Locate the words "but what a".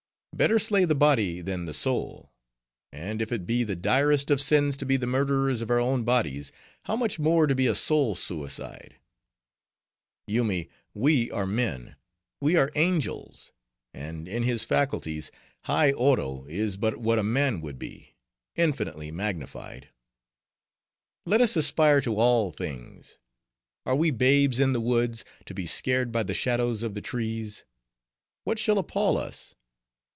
16.75-17.23